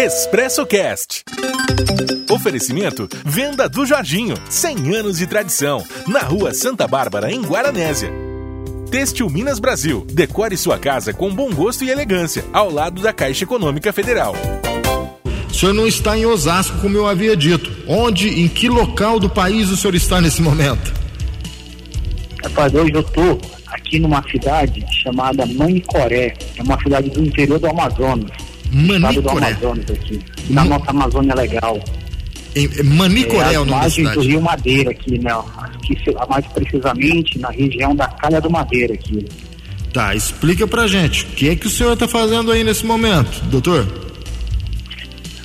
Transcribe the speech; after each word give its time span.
Expresso 0.00 0.64
Cast. 0.64 1.24
Oferecimento 2.30 3.08
Venda 3.24 3.68
do 3.68 3.84
Jorginho, 3.84 4.36
100 4.48 4.94
anos 4.94 5.18
de 5.18 5.26
tradição, 5.26 5.82
na 6.06 6.20
Rua 6.20 6.54
Santa 6.54 6.86
Bárbara, 6.86 7.32
em 7.32 7.42
Guaranésia. 7.42 8.08
Têxtil 8.92 9.28
Minas 9.28 9.58
Brasil, 9.58 10.06
decore 10.08 10.56
sua 10.56 10.78
casa 10.78 11.12
com 11.12 11.34
bom 11.34 11.52
gosto 11.52 11.82
e 11.82 11.90
elegância, 11.90 12.44
ao 12.52 12.70
lado 12.70 13.02
da 13.02 13.12
Caixa 13.12 13.42
Econômica 13.42 13.92
Federal. 13.92 14.36
O 15.50 15.52
senhor 15.52 15.72
não 15.72 15.84
está 15.84 16.16
em 16.16 16.24
Osasco, 16.24 16.78
como 16.80 16.96
eu 16.96 17.04
havia 17.04 17.36
dito. 17.36 17.68
Onde, 17.88 18.28
em 18.28 18.46
que 18.46 18.68
local 18.68 19.18
do 19.18 19.28
país 19.28 19.68
o 19.68 19.76
senhor 19.76 19.96
está 19.96 20.20
nesse 20.20 20.40
momento? 20.40 20.94
Rapaz, 22.44 22.72
hoje 22.72 22.92
eu 22.94 23.00
estou 23.00 23.40
aqui 23.66 23.98
numa 23.98 24.22
cidade 24.30 24.80
chamada 25.02 25.44
Manicoré. 25.44 26.34
É 26.56 26.62
uma 26.62 26.80
cidade 26.80 27.10
do 27.10 27.20
interior 27.20 27.58
do 27.58 27.66
Amazonas. 27.66 28.47
Manicoré. 28.72 29.50
Aqui. 29.50 30.20
Na 30.50 30.64
nossa 30.64 30.90
Amazônia 30.90 31.34
legal. 31.34 31.80
Em 32.56 32.68
Manicoré 32.82 33.54
é, 33.54 33.58
o 33.58 33.62
as 33.62 33.66
nome 33.68 33.70
da 33.70 33.76
margens 33.76 33.94
do 34.08 34.10
cidade. 34.10 34.28
Rio 34.28 34.40
Madeira 34.42 34.90
aqui, 34.90 35.18
né? 35.18 35.30
Aqui, 35.58 35.96
mais 36.28 36.46
precisamente 36.46 37.38
na 37.38 37.50
região 37.50 37.94
da 37.94 38.06
Calha 38.08 38.40
do 38.40 38.50
Madeira 38.50 38.94
aqui. 38.94 39.26
Tá, 39.92 40.14
explica 40.14 40.66
pra 40.66 40.86
gente. 40.86 41.24
O 41.24 41.28
que 41.28 41.48
é 41.48 41.56
que 41.56 41.66
o 41.66 41.70
senhor 41.70 41.92
está 41.94 42.06
fazendo 42.08 42.50
aí 42.52 42.62
nesse 42.64 42.84
momento, 42.84 43.40
doutor? 43.46 43.86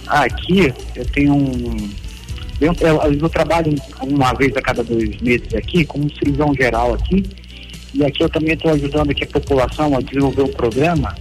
Ah, 0.08 0.24
aqui 0.26 0.74
eu 0.96 1.06
tenho 1.14 1.34
um. 1.34 1.90
Eu, 2.62 2.74
eu- 2.82 3.14
eu 3.14 3.30
trabalho 3.30 3.74
uma 4.02 4.34
vez 4.34 4.56
a 4.56 4.62
cada 4.62 4.84
dois 4.84 5.20
meses 5.22 5.54
aqui, 5.54 5.86
como 5.86 6.10
cirurgião 6.16 6.54
geral 6.54 6.94
aqui, 6.94 7.24
e 7.94 8.04
aqui 8.06 8.24
eu 8.24 8.30
também 8.30 8.54
estou 8.54 8.72
ajudando 8.72 9.10
aqui 9.12 9.24
a 9.24 9.28
população 9.28 9.98
a 9.98 10.02
desenvolver 10.02 10.44
um 10.44 10.54
programa. 10.54 11.16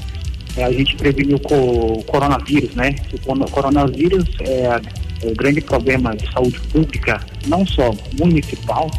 É, 0.56 0.64
a 0.64 0.72
gente 0.72 0.94
prevenir 0.96 1.34
o, 1.36 1.40
co- 1.40 1.54
o 1.98 2.04
coronavírus, 2.04 2.74
né? 2.74 2.94
O 3.12 3.50
coronavírus 3.50 4.24
é, 4.40 4.80
é 5.22 5.26
o 5.26 5.34
grande 5.34 5.60
problema 5.60 6.14
de 6.14 6.30
saúde 6.32 6.60
pública, 6.72 7.24
não 7.46 7.64
só 7.66 7.90
municipal, 8.18 8.90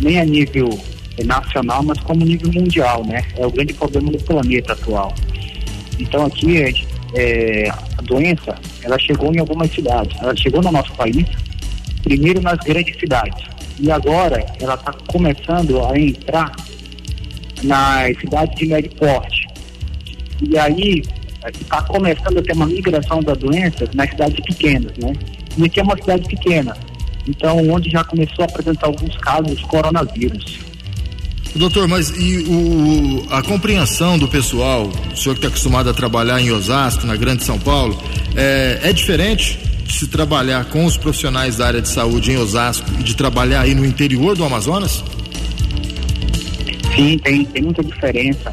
nem 0.00 0.18
a 0.20 0.24
nível 0.24 0.68
eh, 1.18 1.24
nacional, 1.24 1.82
mas 1.84 1.98
como 2.00 2.24
nível 2.24 2.50
mundial, 2.52 3.04
né? 3.06 3.22
É 3.36 3.46
o 3.46 3.50
grande 3.50 3.72
problema 3.74 4.10
do 4.10 4.18
planeta 4.24 4.72
atual. 4.72 5.14
Então 6.00 6.26
aqui 6.26 6.58
é, 7.14 7.68
a 7.70 8.02
doença, 8.02 8.54
ela 8.82 8.98
chegou 8.98 9.32
em 9.32 9.38
algumas 9.38 9.70
cidades. 9.72 10.16
Ela 10.20 10.34
chegou 10.34 10.62
no 10.62 10.72
nosso 10.72 10.92
país, 10.94 11.24
primeiro 12.02 12.40
nas 12.40 12.58
grandes 12.58 12.98
cidades. 12.98 13.44
E 13.78 13.90
agora 13.90 14.44
ela 14.60 14.74
está 14.74 14.92
começando 15.06 15.84
a 15.84 15.98
entrar 15.98 16.50
nas 17.62 18.18
cidades 18.18 18.56
de 18.58 18.66
médio 18.66 18.90
porte. 18.96 19.41
E 20.48 20.58
aí 20.58 21.02
está 21.44 21.82
começando 21.82 22.38
a 22.38 22.42
ter 22.42 22.52
uma 22.52 22.66
migração 22.66 23.20
da 23.20 23.34
doença 23.34 23.88
nas 23.94 24.10
cidades 24.10 24.40
pequenas, 24.44 24.92
né? 24.98 25.12
E 25.56 25.64
aqui 25.64 25.80
é 25.80 25.82
uma 25.82 25.96
cidade 25.96 26.28
pequena. 26.28 26.76
Então, 27.28 27.56
onde 27.70 27.90
já 27.90 28.02
começou 28.04 28.44
a 28.44 28.44
apresentar 28.44 28.86
alguns 28.86 29.16
casos 29.18 29.56
de 29.56 29.64
coronavírus. 29.66 30.58
Doutor, 31.54 31.86
mas 31.86 32.10
e 32.10 32.38
o, 32.48 33.26
a 33.30 33.42
compreensão 33.42 34.18
do 34.18 34.26
pessoal, 34.26 34.90
o 35.12 35.16
senhor 35.16 35.34
que 35.34 35.40
está 35.40 35.48
acostumado 35.48 35.90
a 35.90 35.94
trabalhar 35.94 36.40
em 36.40 36.50
Osasco, 36.50 37.06
na 37.06 37.14
Grande 37.14 37.44
São 37.44 37.58
Paulo, 37.58 37.96
é, 38.34 38.80
é 38.82 38.92
diferente 38.92 39.58
de 39.84 39.92
se 39.92 40.08
trabalhar 40.08 40.64
com 40.66 40.86
os 40.86 40.96
profissionais 40.96 41.58
da 41.58 41.66
área 41.66 41.82
de 41.82 41.88
saúde 41.88 42.32
em 42.32 42.38
Osasco 42.38 42.88
e 42.98 43.02
de 43.02 43.14
trabalhar 43.14 43.60
aí 43.60 43.74
no 43.74 43.84
interior 43.84 44.34
do 44.34 44.44
Amazonas? 44.44 45.04
Sim, 46.96 47.18
tem, 47.18 47.44
tem 47.44 47.62
muita 47.62 47.84
diferença. 47.84 48.52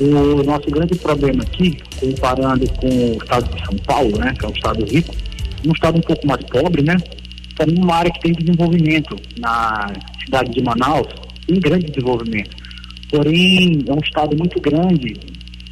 O 0.00 0.42
nosso 0.42 0.68
grande 0.70 0.98
problema 0.98 1.44
aqui, 1.44 1.78
comparando 2.00 2.68
com 2.72 2.88
o 2.88 3.16
estado 3.22 3.54
de 3.54 3.64
São 3.64 3.76
Paulo, 3.86 4.18
né, 4.18 4.34
que 4.36 4.44
é 4.44 4.48
um 4.48 4.52
estado 4.52 4.84
rico, 4.84 5.14
um 5.64 5.72
estado 5.72 5.98
um 5.98 6.00
pouco 6.00 6.26
mais 6.26 6.44
pobre, 6.46 6.82
né, 6.82 6.96
também 7.56 7.76
uma 7.78 7.94
área 7.94 8.10
que 8.10 8.20
tem 8.20 8.32
desenvolvimento. 8.32 9.16
Na 9.38 9.86
cidade 10.24 10.50
de 10.50 10.62
Manaus, 10.62 11.06
tem 11.46 11.60
grande 11.60 11.86
desenvolvimento. 11.86 12.56
Porém, 13.08 13.84
é 13.86 13.92
um 13.92 14.00
estado 14.02 14.36
muito 14.36 14.60
grande, 14.60 15.14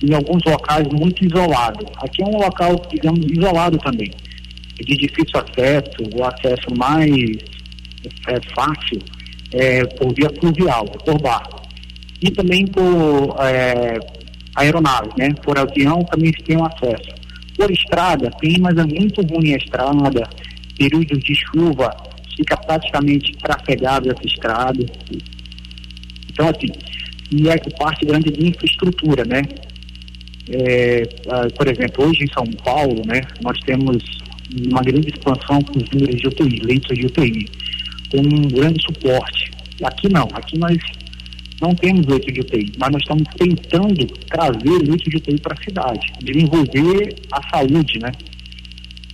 em 0.01 0.15
alguns 0.15 0.45
locais 0.45 0.87
muito 0.93 1.25
isolado. 1.25 1.85
Aqui 1.97 2.23
é 2.23 2.27
um 2.27 2.39
local, 2.39 2.81
digamos, 2.93 3.27
isolado 3.29 3.77
também, 3.79 4.11
de 4.77 4.97
difícil 4.97 5.41
acesso, 5.41 5.91
o 6.15 6.25
acesso 6.25 6.69
mais 6.77 7.11
é, 8.29 8.41
fácil 8.55 9.01
é 9.53 9.85
por 9.85 10.15
via 10.15 10.31
fluvial, 10.41 10.85
por 10.85 11.21
barco 11.21 11.62
e 12.23 12.31
também 12.31 12.67
por 12.67 13.37
é, 13.41 13.99
aeronaves, 14.55 15.13
né? 15.19 15.31
Por 15.45 15.59
avião 15.59 16.05
também 16.05 16.33
se 16.33 16.45
tem 16.45 16.57
um 16.57 16.65
acesso. 16.65 17.11
Por 17.57 17.71
estrada 17.71 18.31
tem, 18.41 18.59
mas 18.61 18.77
é 18.79 18.85
muito 18.85 19.21
ruim 19.23 19.55
a 19.55 19.57
estrada. 19.57 20.29
Períodos 20.79 21.19
de 21.21 21.35
chuva 21.35 21.95
fica 22.37 22.57
praticamente 22.57 23.37
trafegado 23.39 24.11
essa 24.11 24.27
estrada. 24.27 24.87
Então 26.31 26.49
assim, 26.49 26.69
e 27.31 27.49
é 27.49 27.57
parte 27.79 28.07
grande 28.07 28.31
de 28.31 28.49
infraestrutura, 28.49 29.25
né? 29.25 29.43
É, 30.49 31.03
ah, 31.29 31.49
por 31.57 31.69
exemplo, 31.69 32.07
hoje 32.07 32.25
em 32.25 32.33
São 32.33 32.45
Paulo, 32.65 33.03
né? 33.07 33.21
Nós 33.43 33.59
temos 33.61 34.03
uma 34.71 34.83
grande 34.83 35.09
expansão 35.09 35.61
com 35.63 35.79
os 35.79 35.91
números 35.91 36.21
de 36.21 36.29
UTI, 36.29 36.61
leitos 36.65 36.99
de 36.99 37.07
UTI, 37.07 37.49
com 38.11 38.19
um 38.19 38.49
grande 38.49 38.83
suporte. 38.83 39.51
Aqui 39.83 40.09
não, 40.13 40.29
aqui 40.35 40.59
nós 40.59 40.77
não 41.63 41.75
temos 41.77 42.05
leito 42.07 42.33
de 42.33 42.41
UTI, 42.41 42.73
mas 42.77 42.91
nós 42.91 43.03
estamos 43.03 43.23
tentando 43.39 44.07
trazer 44.27 44.79
leito 44.83 45.09
de 45.09 45.17
UTI 45.17 45.41
para 45.41 45.55
a 45.55 45.63
cidade, 45.63 46.13
desenvolver 46.21 47.15
a 47.31 47.49
saúde, 47.51 48.01
né? 48.01 48.11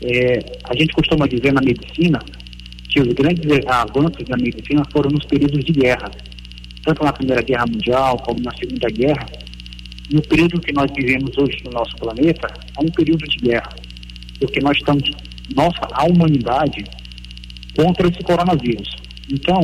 É, 0.03 0.39
a 0.65 0.75
gente 0.75 0.95
costuma 0.95 1.27
dizer 1.27 1.53
na 1.53 1.61
medicina 1.61 2.19
que 2.89 3.01
os 3.01 3.13
grandes 3.13 3.45
avanços 3.67 4.25
da 4.27 4.37
medicina 4.39 4.83
foram 4.91 5.11
nos 5.11 5.27
períodos 5.27 5.63
de 5.63 5.73
guerra, 5.73 6.11
tanto 6.85 7.05
na 7.05 7.13
Primeira 7.13 7.43
Guerra 7.43 7.67
Mundial 7.67 8.17
como 8.19 8.41
na 8.41 8.55
Segunda 8.57 8.89
Guerra. 8.89 9.27
E 10.11 10.17
o 10.17 10.23
período 10.23 10.59
que 10.61 10.73
nós 10.73 10.91
vivemos 10.97 11.37
hoje 11.37 11.59
no 11.67 11.73
nosso 11.73 11.95
planeta 11.97 12.49
é 12.79 12.83
um 12.83 12.91
período 12.91 13.27
de 13.29 13.37
guerra, 13.47 13.77
porque 14.41 14.59
nós 14.61 14.79
estamos, 14.79 15.11
nossa, 15.55 15.87
a 15.93 16.05
humanidade, 16.05 16.83
contra 17.77 18.09
esse 18.09 18.23
coronavírus. 18.23 18.89
Então, 19.31 19.61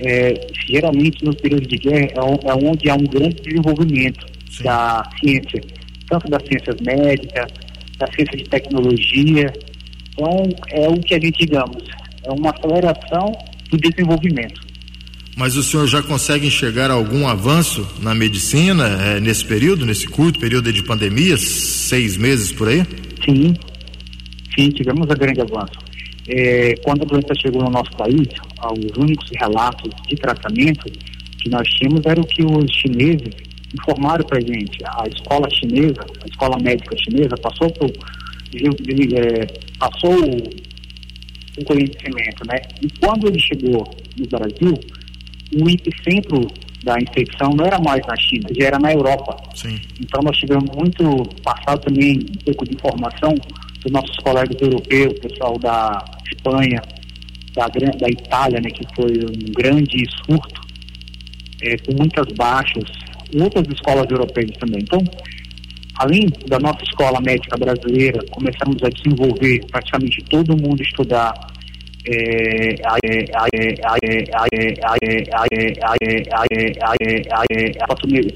é, 0.00 0.34
geralmente 0.68 1.24
nos 1.24 1.36
períodos 1.36 1.68
de 1.68 1.76
guerra 1.76 2.06
é, 2.06 2.50
é 2.50 2.54
onde 2.54 2.90
há 2.90 2.94
um 2.94 3.04
grande 3.04 3.36
desenvolvimento 3.42 4.26
Sim. 4.50 4.64
da 4.64 5.02
ciência, 5.20 5.60
tanto 6.08 6.28
das 6.28 6.42
ciências 6.46 6.76
médicas, 6.80 7.52
da 7.98 8.06
ciência 8.12 8.36
de 8.36 8.44
tecnologia. 8.44 9.52
Então, 10.12 10.48
é 10.70 10.88
o 10.88 10.98
que 11.00 11.14
a 11.14 11.18
gente, 11.18 11.38
digamos, 11.38 11.82
é 12.24 12.30
uma 12.30 12.50
aceleração 12.50 13.32
do 13.70 13.76
desenvolvimento. 13.78 14.66
Mas 15.36 15.54
o 15.54 15.62
senhor 15.62 15.86
já 15.86 16.02
consegue 16.02 16.46
enxergar 16.46 16.90
algum 16.90 17.28
avanço 17.28 17.86
na 18.00 18.14
medicina 18.14 18.86
eh, 18.86 19.20
nesse 19.20 19.44
período, 19.44 19.84
nesse 19.84 20.08
curto 20.08 20.40
período 20.40 20.72
de 20.72 20.82
pandemia, 20.82 21.36
seis 21.36 22.16
meses 22.16 22.52
por 22.52 22.68
aí? 22.68 22.82
Sim, 23.22 23.54
sim, 24.58 24.70
tivemos 24.70 25.06
um 25.06 25.14
grande 25.14 25.42
avanço. 25.42 25.85
É, 26.28 26.74
quando 26.82 27.02
a 27.02 27.06
doença 27.06 27.34
chegou 27.40 27.62
no 27.62 27.70
nosso 27.70 27.90
país, 27.92 28.26
os 28.72 28.96
únicos 28.96 29.30
relatos 29.40 29.90
de 30.08 30.16
tratamento 30.16 30.90
que 31.40 31.48
nós 31.48 31.66
tínhamos 31.68 32.04
eram 32.04 32.22
que 32.24 32.42
os 32.42 32.70
chineses 32.72 33.34
informaram 33.74 34.24
para 34.26 34.40
gente. 34.40 34.78
A 34.84 35.04
escola 35.08 35.48
chinesa, 35.50 36.04
a 36.22 36.26
escola 36.26 36.58
médica 36.60 36.96
chinesa, 36.98 37.36
passou 37.40 37.70
por, 37.72 37.90
é, 37.90 39.46
passou 39.78 40.14
o 41.58 41.64
conhecimento, 41.64 42.46
né? 42.46 42.60
E 42.82 42.88
quando 42.98 43.28
ele 43.28 43.38
chegou 43.38 43.88
no 44.18 44.26
Brasil, 44.26 44.74
o 45.54 45.70
epicentro 45.70 46.46
da 46.84 46.96
infecção 47.00 47.50
não 47.50 47.64
era 47.64 47.78
mais 47.80 48.04
na 48.06 48.16
China, 48.16 48.48
já 48.58 48.66
era 48.66 48.78
na 48.78 48.92
Europa. 48.92 49.36
Sim. 49.54 49.80
Então 50.00 50.20
nós 50.22 50.36
tivemos 50.36 50.70
muito 50.74 51.02
passado 51.42 51.80
também 51.80 52.18
um 52.18 52.44
pouco 52.44 52.64
de 52.64 52.74
informação 52.74 53.34
dos 53.82 53.92
nossos 53.92 54.16
colegas 54.18 54.56
europeus, 54.60 55.18
pessoal 55.20 55.58
da 55.58 56.04
Espanha, 56.34 56.82
da, 57.54 57.66
da 57.68 58.08
Itália, 58.08 58.60
né, 58.60 58.70
que 58.70 58.84
foi 58.94 59.12
um 59.12 59.52
grande 59.52 60.04
surto, 60.24 60.60
é, 61.62 61.76
com 61.78 61.94
muitas 61.96 62.26
baixas, 62.34 62.84
outras 63.34 63.66
escolas 63.68 64.06
europeias 64.10 64.56
também. 64.58 64.80
Então, 64.82 65.02
além 65.98 66.26
da 66.48 66.58
nossa 66.58 66.82
escola 66.82 67.20
médica 67.20 67.56
brasileira, 67.56 68.22
começamos 68.30 68.82
a 68.82 68.88
desenvolver 68.88 69.64
praticamente 69.70 70.22
todo 70.28 70.56
mundo 70.56 70.82
estudar 70.82 71.34
a 72.86 72.96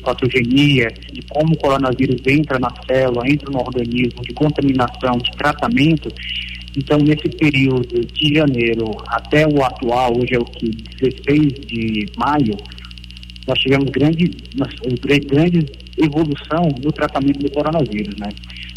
patogenia, 0.03 0.89
de 1.13 1.23
como 1.29 1.55
o 1.55 1.59
coronavírus 1.59 2.21
entra 2.27 2.59
na 2.59 2.71
célula, 2.87 3.29
entra 3.29 3.51
no 3.51 3.61
organismo, 3.61 4.23
de 4.23 4.35
contaminação, 4.35 5.19
de 5.19 5.31
tratamento, 5.37 6.09
então, 6.76 6.99
nesse 6.99 7.28
período 7.37 8.00
de 8.06 8.34
janeiro 8.34 8.84
até 9.08 9.46
o 9.46 9.62
atual, 9.64 10.12
hoje 10.17 10.34
é 10.34 10.38
o 10.38 10.44
que 10.44 10.70
16 11.00 11.52
de 11.67 12.06
maio, 12.17 12.56
nós 13.46 13.58
tivemos 13.58 13.90
grande, 13.90 14.31
nós- 14.56 14.75
grande, 15.26 15.67
evolução 15.99 16.69
no 16.82 16.93
tratamento 16.93 17.40
do 17.40 17.50
coronavírus, 17.50 18.14
né? 18.20 18.28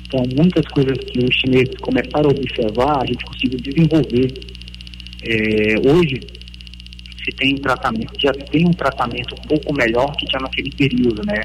Então, 0.08 0.24
muitas 0.36 0.66
coisas 0.68 0.98
que 1.06 1.20
os 1.20 1.36
chineses 1.36 1.76
começaram 1.82 2.30
a 2.30 2.34
observar, 2.34 3.04
a 3.04 3.06
gente 3.06 3.24
conseguiu 3.26 3.60
desenvolver. 3.60 4.34
É, 5.26 5.90
hoje, 5.90 6.20
se 7.24 7.32
tem 7.38 7.54
um 7.54 7.58
tratamento, 7.58 8.14
já 8.20 8.32
tem 8.32 8.68
um 8.68 8.74
tratamento 8.74 9.34
um 9.34 9.48
pouco 9.48 9.74
melhor 9.74 10.12
que 10.16 10.26
já 10.32 10.40
naquele 10.40 10.70
período, 10.72 11.22
né? 11.26 11.42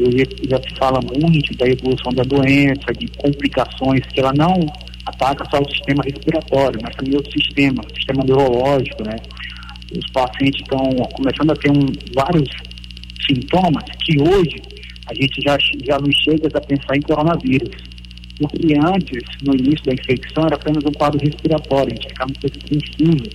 Hoje 0.00 0.24
já 0.48 0.58
se 0.58 0.76
fala 0.76 1.00
muito 1.00 1.56
da 1.56 1.66
evolução 1.66 2.12
da 2.12 2.22
doença, 2.22 2.92
de 2.98 3.06
complicações, 3.18 4.00
que 4.12 4.20
ela 4.20 4.32
não 4.36 4.54
ataca 5.16 5.44
só 5.50 5.60
o 5.60 5.70
sistema 5.70 6.02
respiratório, 6.04 6.78
mas 6.82 6.94
também 6.96 7.18
o 7.18 7.32
sistema, 7.32 7.82
o 7.82 7.94
sistema 7.96 8.22
neurológico, 8.24 9.02
né? 9.04 9.16
Os 9.96 10.10
pacientes 10.12 10.60
estão 10.60 10.78
começando 11.14 11.50
a 11.50 11.56
ter 11.56 11.70
um, 11.70 11.86
vários 12.14 12.48
sintomas 13.26 13.84
que 14.04 14.20
hoje 14.20 14.60
a 15.06 15.14
gente 15.14 15.40
já, 15.42 15.56
já 15.84 15.98
não 15.98 16.10
chega 16.12 16.48
a 16.54 16.60
pensar 16.60 16.96
em 16.96 17.00
coronavírus. 17.00 17.70
Porque 18.38 18.74
antes, 18.76 19.22
no 19.46 19.54
início 19.54 19.84
da 19.86 19.94
infecção, 19.94 20.44
era 20.44 20.56
apenas 20.56 20.84
um 20.84 20.92
quadro 20.92 21.18
respiratório, 21.18 21.92
a 21.92 21.94
gente 21.94 22.08
ficava 22.08 22.30
um 22.30 22.40
pouco 22.40 22.58
confuso, 22.68 23.30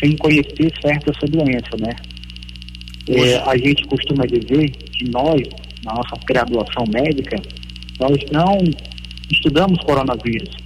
sem 0.00 0.16
conhecer 0.16 0.72
certo 0.82 1.12
essa 1.14 1.26
doença, 1.28 1.70
né? 1.78 1.94
É, 3.08 3.36
a 3.48 3.56
gente 3.56 3.84
costuma 3.84 4.26
dizer 4.26 4.68
que 4.70 5.08
nós, 5.10 5.40
na 5.84 5.94
nossa 5.94 6.16
graduação 6.26 6.84
médica, 6.92 7.36
nós 8.00 8.16
não 8.32 8.58
estudamos 9.30 9.78
coronavírus, 9.84 10.65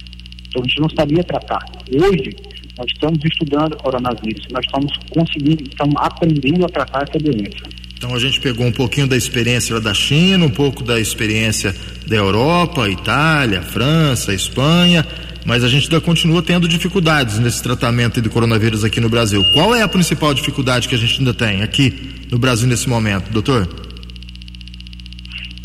então 0.51 0.61
a 0.61 0.67
gente 0.67 0.81
não 0.81 0.89
sabia 0.89 1.23
tratar. 1.23 1.65
Hoje, 1.89 2.35
nós 2.77 2.85
estamos 2.91 3.19
estudando 3.23 3.77
coronavírus, 3.77 4.45
nós 4.51 4.65
estamos 4.65 4.91
conseguindo, 5.09 5.63
estamos 5.63 5.95
aprendendo 5.97 6.65
a 6.65 6.69
tratar 6.69 7.03
essa 7.03 7.17
doença. 7.19 7.63
Então 7.95 8.13
a 8.13 8.19
gente 8.19 8.41
pegou 8.41 8.65
um 8.65 8.71
pouquinho 8.71 9.07
da 9.07 9.15
experiência 9.15 9.79
da 9.79 9.93
China, 9.93 10.45
um 10.45 10.49
pouco 10.49 10.83
da 10.83 10.99
experiência 10.99 11.73
da 12.05 12.15
Europa, 12.15 12.89
Itália, 12.89 13.61
França, 13.61 14.33
Espanha, 14.33 15.05
mas 15.45 15.63
a 15.63 15.69
gente 15.69 15.83
ainda 15.83 16.01
continua 16.01 16.41
tendo 16.41 16.67
dificuldades 16.67 17.39
nesse 17.39 17.63
tratamento 17.63 18.21
de 18.21 18.27
coronavírus 18.27 18.83
aqui 18.83 18.99
no 18.99 19.07
Brasil. 19.07 19.45
Qual 19.53 19.73
é 19.73 19.83
a 19.83 19.87
principal 19.87 20.33
dificuldade 20.33 20.89
que 20.89 20.95
a 20.95 20.97
gente 20.97 21.19
ainda 21.19 21.33
tem 21.33 21.61
aqui 21.61 21.93
no 22.29 22.37
Brasil 22.37 22.67
nesse 22.67 22.89
momento, 22.89 23.31
doutor? 23.31 23.69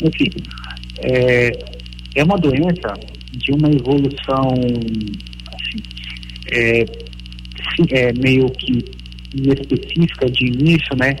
Enfim, 0.01 0.29
é, 1.01 1.51
é 2.15 2.23
uma 2.23 2.37
doença 2.37 3.16
de 3.31 3.51
uma 3.51 3.69
evolução 3.69 4.51
assim, 5.53 5.83
é, 6.51 6.85
é, 7.91 8.13
meio 8.13 8.49
que 8.51 8.83
específica 9.35 10.25
de 10.27 10.47
início, 10.47 10.95
né? 10.99 11.15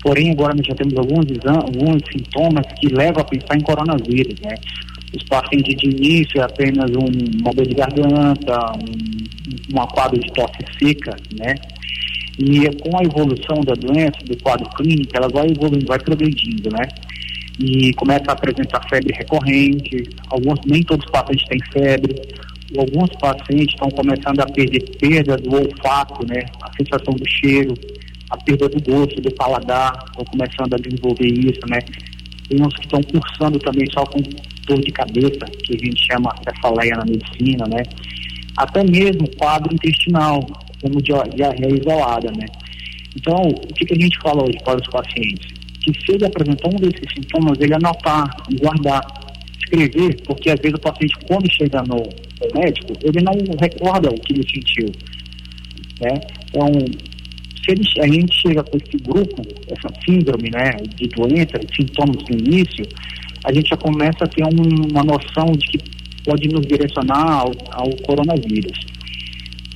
Porém, 0.00 0.30
agora 0.30 0.54
nós 0.54 0.66
já 0.66 0.74
temos 0.74 0.96
alguns, 0.96 1.26
alguns 1.44 2.00
sintomas 2.12 2.64
que 2.78 2.86
levam 2.94 3.20
a 3.20 3.24
pensar 3.24 3.56
em 3.56 3.60
coronavírus, 3.60 4.40
né? 4.40 4.54
Os 5.14 5.22
pacientes 5.24 5.74
de 5.76 5.88
início 5.90 6.40
é 6.40 6.44
apenas 6.44 6.90
um, 6.90 7.40
uma 7.40 7.52
de 7.54 7.74
garganta, 7.74 8.72
um, 8.76 9.72
uma 9.72 9.86
quadro 9.88 10.20
de 10.20 10.32
tosse 10.32 10.58
seca, 10.78 11.16
né? 11.38 11.54
E 12.38 12.60
com 12.80 12.96
a 12.96 13.02
evolução 13.02 13.60
da 13.66 13.74
doença, 13.74 14.18
do 14.24 14.36
quadro 14.40 14.68
clínico, 14.76 15.10
ela 15.16 15.28
vai 15.28 15.46
evoluindo, 15.50 15.86
vai 15.86 15.98
progredindo, 15.98 16.70
né? 16.70 16.86
E 17.58 17.92
começa 17.94 18.24
a 18.28 18.32
apresentar 18.32 18.80
febre 18.88 19.12
recorrente, 19.16 20.08
alguns, 20.30 20.60
nem 20.66 20.82
todos 20.84 21.04
os 21.04 21.10
pacientes 21.10 21.46
têm 21.48 21.58
febre, 21.72 22.14
alguns 22.76 23.10
pacientes 23.20 23.74
estão 23.74 23.88
começando 23.90 24.40
a 24.40 24.46
perder 24.46 24.80
perda 24.98 25.36
do 25.36 25.56
olfato, 25.56 26.26
né? 26.26 26.44
A 26.62 26.70
sensação 26.76 27.14
do 27.14 27.28
cheiro, 27.28 27.74
a 28.30 28.36
perda 28.36 28.68
do 28.68 28.80
gosto, 28.82 29.20
do 29.20 29.30
paladar, 29.34 29.92
estão 30.08 30.24
começando 30.26 30.74
a 30.74 30.76
desenvolver 30.76 31.26
isso, 31.26 31.60
né? 31.68 31.78
Tem 32.48 32.62
uns 32.62 32.74
que 32.74 32.84
estão 32.84 33.00
cursando 33.02 33.58
também 33.58 33.86
só 33.92 34.04
com 34.04 34.20
dor 34.66 34.80
de 34.80 34.92
cabeça, 34.92 35.46
que 35.64 35.74
a 35.74 35.78
gente 35.78 36.06
chama 36.06 36.34
cefaleia 36.46 36.96
na 36.96 37.04
medicina, 37.04 37.64
né? 37.68 37.82
Até 38.56 38.84
mesmo 38.84 39.28
quadro 39.36 39.72
intestinal, 39.74 40.40
como 40.80 41.02
diarreia 41.02 41.80
isolada, 41.80 42.30
né? 42.32 42.46
Então, 43.16 43.36
o 43.36 43.74
que, 43.74 43.84
que 43.84 43.94
a 43.94 44.00
gente 44.00 44.18
fala 44.20 44.44
hoje 44.44 44.58
para 44.64 44.80
os 44.80 44.86
pacientes? 44.88 45.57
Que 45.88 46.04
se 46.04 46.12
ele 46.12 46.26
apresentar 46.26 46.68
um 46.68 46.76
desses 46.76 47.12
sintomas, 47.14 47.58
ele 47.60 47.72
anotar, 47.74 48.28
guardar, 48.60 49.00
escrever, 49.58 50.20
porque 50.26 50.50
às 50.50 50.60
vezes 50.60 50.76
o 50.76 50.80
paciente, 50.80 51.14
quando 51.26 51.50
chega 51.50 51.82
no 51.82 51.96
médico, 52.54 52.92
ele 53.02 53.22
não 53.22 53.32
recorda 53.58 54.10
o 54.10 54.20
que 54.20 54.34
ele 54.34 54.44
sentiu, 54.50 54.92
né? 56.00 56.20
Então, 56.50 56.68
se 57.64 57.70
ele, 57.70 57.82
a 58.00 58.06
gente 58.06 58.40
chega 58.42 58.62
com 58.62 58.76
esse 58.76 58.96
grupo, 59.02 59.42
essa 59.68 59.88
síndrome, 60.04 60.50
né, 60.50 60.72
de 60.94 61.08
doença, 61.08 61.58
de 61.58 61.74
sintomas 61.74 62.22
no 62.28 62.38
início, 62.38 62.84
a 63.44 63.52
gente 63.52 63.70
já 63.70 63.76
começa 63.78 64.24
a 64.24 64.28
ter 64.28 64.44
um, 64.44 64.90
uma 64.90 65.04
noção 65.04 65.46
de 65.52 65.68
que 65.68 65.78
pode 66.24 66.48
nos 66.48 66.66
direcionar 66.66 67.40
ao, 67.40 67.52
ao 67.72 67.90
coronavírus. 68.04 68.78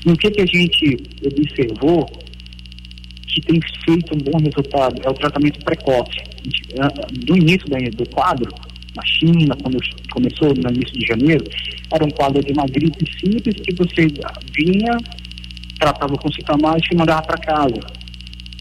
E 0.05 0.11
o 0.13 0.17
que, 0.17 0.31
que 0.31 0.43
a 0.43 0.47
gente 0.47 0.97
observou 1.25 2.07
que 3.33 3.41
tem 3.41 3.61
feito 3.85 4.15
um 4.15 4.19
bom 4.19 4.39
resultado 4.39 5.01
é 5.05 5.11
o 5.11 5.15
tratamento 5.15 5.59
precoce. 5.65 6.23
Do 7.27 7.37
início 7.37 7.67
do 7.97 8.09
quadro, 8.11 8.53
na 8.95 9.03
China, 9.05 9.57
quando 9.63 9.79
começou 10.13 10.49
no 10.49 10.71
início 10.71 10.99
de 10.99 11.07
janeiro, 11.07 11.45
era 11.91 12.05
um 12.05 12.11
quadro 12.11 12.45
de 12.45 12.53
uma 12.53 12.67
gripe 12.67 13.05
simples 13.19 13.55
que 13.57 13.75
você 13.75 14.07
vinha, 14.55 14.97
tratava 15.79 16.15
com 16.15 16.31
sintomática 16.33 16.95
e 16.95 16.99
mandava 16.99 17.23
para 17.23 17.39
casa. 17.39 17.81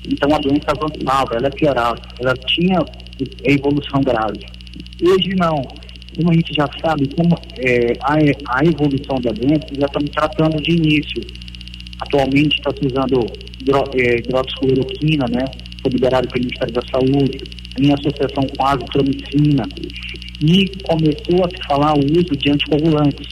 Então 0.07 0.33
a 0.33 0.39
doença 0.39 0.71
avançava, 0.71 1.35
ela 1.35 1.49
piorava, 1.51 2.01
ela 2.19 2.33
tinha 2.47 2.79
evolução 3.43 4.01
grave. 4.01 4.45
Hoje 5.03 5.35
não. 5.37 5.61
Como 6.15 6.29
a 6.29 6.33
gente 6.33 6.53
já 6.53 6.67
sabe, 6.83 7.07
como 7.15 7.37
é, 7.59 7.93
a, 8.01 8.57
a 8.57 8.65
evolução 8.65 9.15
da 9.21 9.31
doença, 9.31 9.67
já 9.79 9.85
estamos 9.85 10.09
tratando 10.09 10.61
de 10.61 10.71
início. 10.71 11.21
Atualmente 12.01 12.57
está 12.57 12.71
se 12.71 12.87
usando 12.87 13.25
é, 13.95 14.19
hidroxicloroquina, 14.19 15.25
né? 15.31 15.45
Foi 15.81 15.91
liberado 15.91 16.27
pelo 16.27 16.45
Ministério 16.45 16.73
da 16.73 16.81
Saúde, 16.91 17.37
em 17.79 17.93
associação 17.93 18.43
com 18.55 18.65
azitromicina. 18.65 19.63
E 20.41 20.67
começou 20.83 21.45
a 21.45 21.49
se 21.49 21.67
falar 21.67 21.93
o 21.93 22.05
uso 22.05 22.35
de 22.35 22.51
anticoagulantes, 22.51 23.27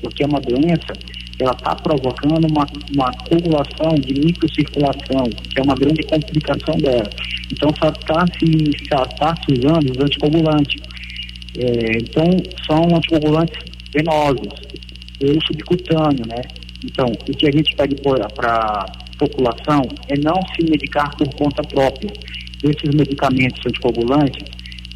porque 0.00 0.24
é 0.24 0.26
uma 0.26 0.40
doença 0.40 0.92
ela 1.40 1.52
está 1.52 1.74
provocando 1.74 2.46
uma, 2.48 2.64
uma 2.94 3.10
coagulação 3.28 3.94
de 3.96 4.14
microcirculação, 4.20 5.24
que 5.50 5.58
é 5.58 5.62
uma 5.62 5.74
grande 5.74 6.02
complicação 6.04 6.76
dela. 6.76 7.10
Então, 7.52 7.70
só 7.78 7.88
está 7.88 8.24
se, 8.38 8.86
tá 9.18 9.34
se 9.36 9.52
usando 9.58 9.90
os 9.90 9.98
anticoagulantes. 9.98 10.80
É, 11.58 11.98
então, 11.98 12.24
são 12.66 12.96
anticoagulantes 12.96 13.58
venosos, 13.92 14.52
ou 15.22 15.46
subcutâneo, 15.46 16.24
né? 16.28 16.42
Então, 16.84 17.06
o 17.06 17.36
que 17.36 17.46
a 17.48 17.50
gente 17.50 17.74
pede 17.76 17.96
para 17.96 18.26
a 18.26 18.86
população 19.18 19.82
é 20.08 20.18
não 20.18 20.40
se 20.54 20.70
medicar 20.70 21.16
por 21.16 21.28
conta 21.34 21.62
própria. 21.62 22.12
Esses 22.62 22.94
medicamentos 22.94 23.60
anticoagulantes, 23.66 24.44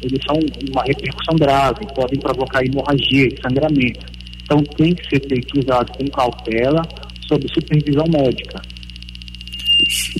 eles 0.01 0.19
são 0.25 0.39
uma 0.71 0.83
repercussão 0.83 1.35
grave, 1.35 1.85
podem 1.95 2.19
provocar 2.19 2.63
hemorragia, 2.63 3.29
sangramento. 3.41 4.05
Então, 4.43 4.63
tem 4.77 4.93
que 4.93 5.03
ser 5.09 5.27
feito 5.27 5.59
usado 5.59 5.91
com 5.97 6.05
cautela, 6.07 6.81
sob 7.27 7.45
supervisão 7.53 8.05
médica. 8.07 8.61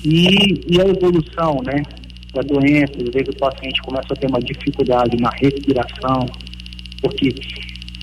E, 0.05 0.61
e 0.69 0.81
a 0.81 0.85
evolução, 0.85 1.61
né? 1.65 1.83
da 2.33 2.41
doença, 2.41 2.93
às 2.97 3.09
vezes 3.09 3.29
o 3.29 3.38
paciente 3.38 3.81
começa 3.81 4.13
a 4.13 4.15
ter 4.15 4.27
uma 4.27 4.39
dificuldade 4.39 5.17
na 5.19 5.29
respiração, 5.41 6.25
porque 7.01 7.33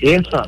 essa, 0.03 0.47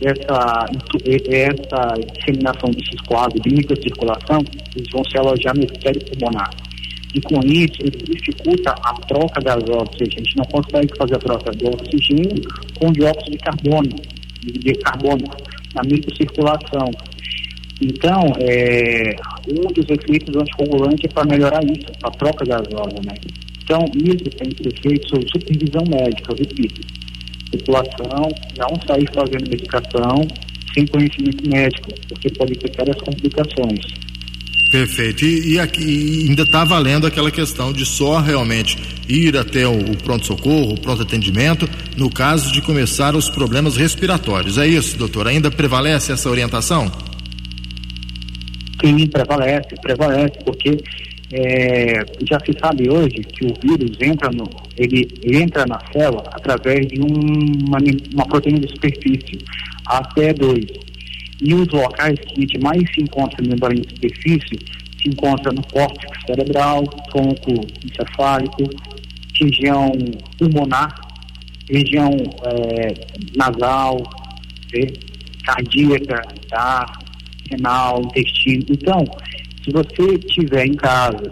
essa, 0.00 0.66
essa 1.06 1.94
disseminação 2.12 2.70
desses 2.70 3.00
quadros 3.06 3.40
de 3.42 3.54
microcirculação, 3.54 4.40
eles 4.74 4.88
vão 4.92 5.02
se 5.04 5.18
alojar 5.18 5.56
no 5.56 5.64
epitélio 5.64 6.04
pulmonar. 6.04 6.50
E 7.14 7.20
com 7.22 7.40
isso, 7.46 7.80
ele 7.80 7.96
dificulta 8.12 8.74
a 8.82 8.92
troca 9.06 9.40
das 9.40 9.62
seja, 9.96 10.10
a 10.16 10.18
gente 10.18 10.36
não 10.36 10.44
consegue 10.44 10.92
fazer 10.98 11.14
a 11.14 11.18
troca 11.18 11.50
do 11.52 11.68
oxigênio 11.68 12.42
com 12.78 12.92
dióxido 12.92 13.30
de 13.30 13.38
carbono, 13.38 13.96
de 14.42 14.72
carbono 14.74 15.24
na 15.74 15.82
microcirculação. 15.84 16.90
Então, 17.80 18.20
é, 18.40 19.16
um 19.48 19.72
dos 19.72 19.86
efeitos 19.88 20.32
do 20.32 20.40
anticoagulante 20.40 21.06
é 21.06 21.08
para 21.08 21.24
melhorar 21.24 21.64
isso, 21.64 21.86
a 22.02 22.10
troca 22.10 22.44
gasosa, 22.44 23.00
né? 23.04 23.14
Então, 23.62 23.80
isso 23.94 24.30
tem 24.36 24.50
que 24.50 24.62
ser 24.62 24.80
feito 24.80 25.08
sob 25.08 25.26
supervisão 25.32 25.84
médica, 25.88 26.32
eu 26.32 26.36
repito. 26.36 27.05
População 27.50 28.28
não 28.58 28.68
sair 28.86 29.08
fazendo 29.14 29.50
medicação 29.50 30.26
sem 30.74 30.86
conhecimento 30.86 31.48
médico, 31.48 31.88
porque 32.08 32.28
pode 32.30 32.54
ter 32.58 32.72
várias 32.76 33.00
complicações. 33.00 34.06
Perfeito. 34.70 35.24
E, 35.24 35.54
e 35.54 35.58
aqui 35.58 36.26
ainda 36.28 36.42
está 36.42 36.64
valendo 36.64 37.06
aquela 37.06 37.30
questão 37.30 37.72
de 37.72 37.86
só 37.86 38.20
realmente 38.20 38.76
ir 39.08 39.36
até 39.36 39.66
o, 39.66 39.78
o 39.78 39.96
pronto-socorro, 39.96 40.74
o 40.74 40.80
pronto-atendimento, 40.80 41.68
no 41.96 42.10
caso 42.10 42.52
de 42.52 42.60
começar 42.60 43.14
os 43.14 43.30
problemas 43.30 43.76
respiratórios. 43.76 44.58
É 44.58 44.66
isso, 44.66 44.98
doutor? 44.98 45.28
Ainda 45.28 45.50
prevalece 45.50 46.12
essa 46.12 46.28
orientação? 46.28 46.90
Sim, 48.84 49.06
prevalece, 49.06 49.74
prevalece, 49.80 50.34
porque 50.44 50.76
é, 51.32 52.04
já 52.28 52.38
se 52.40 52.52
sabe 52.58 52.88
hoje 52.88 53.16
que 53.16 53.46
o 53.46 53.54
vírus 53.60 53.96
entra 54.00 54.30
no, 54.30 54.48
ele 54.76 55.08
entra 55.24 55.66
na 55.66 55.80
célula 55.92 56.24
através 56.32 56.86
de 56.86 57.00
um, 57.00 57.66
uma, 57.66 57.78
uma 58.14 58.26
proteína 58.26 58.60
de 58.60 58.68
superfície, 58.68 59.38
ACE2. 59.88 60.86
E 61.42 61.54
os 61.54 61.68
locais 61.68 62.18
que 62.18 62.32
a 62.32 62.40
gente 62.40 62.58
mais 62.60 62.82
se 62.94 63.02
encontra 63.02 63.42
na 63.42 63.50
membrana 63.50 63.80
de 63.80 63.88
superfície 63.94 64.58
se 65.02 65.08
encontra 65.08 65.52
no 65.52 65.62
córtex 65.66 66.18
cerebral, 66.26 66.84
tronco 67.10 67.52
encefálico, 67.84 68.70
região 69.38 69.92
pulmonar, 70.38 70.94
região 71.70 72.10
é, 72.44 72.94
nasal, 73.36 73.96
né, 74.72 74.86
cardíaca, 75.44 76.22
tá, 76.48 76.92
renal, 77.50 78.02
intestino. 78.02 78.64
Então, 78.70 79.04
se 79.66 79.72
você 79.72 80.18
tiver 80.18 80.64
em 80.64 80.74
casa, 80.74 81.28